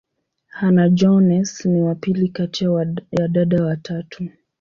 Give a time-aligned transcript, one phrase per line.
[0.47, 2.65] Hannah-Jones ni wa pili kati
[3.11, 4.27] ya dada watatu.